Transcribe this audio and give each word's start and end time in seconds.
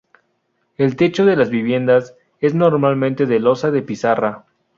El 0.77 0.95
techo 0.95 1.25
de 1.27 1.35
las 1.35 1.51
viviendas 1.51 2.15
es 2.39 2.55
normalmente 2.55 3.27
de 3.27 3.39
losa 3.39 3.69
de 3.69 3.83
pizarra. 3.83 4.45